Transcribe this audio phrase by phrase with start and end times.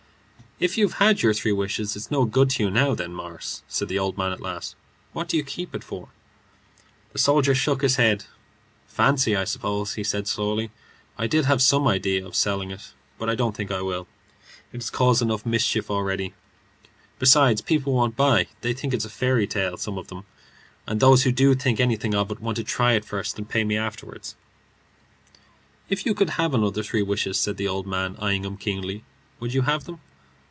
[0.63, 3.87] "If you've had your three wishes, it's no good to you now, then, Morris," said
[3.87, 4.75] the old man at last.
[5.11, 6.09] "What do you keep it for?"
[7.13, 8.25] The soldier shook his head.
[8.85, 10.69] "Fancy, I suppose," he said, slowly.
[11.17, 14.07] "I did have some idea of selling it, but I don't think I will.
[14.71, 16.35] It has caused enough mischief already.
[17.17, 18.45] Besides, people won't buy.
[18.61, 20.25] They think it's a fairy tale; some of them,
[20.85, 23.63] and those who do think anything of it want to try it first and pay
[23.63, 24.27] me afterward."
[25.89, 29.03] "If you could have another three wishes," said the old man, eyeing him keenly,
[29.39, 29.99] "would you have them?"